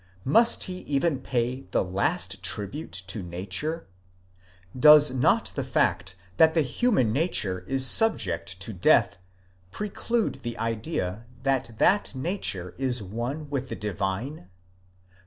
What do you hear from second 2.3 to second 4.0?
tribute to nature?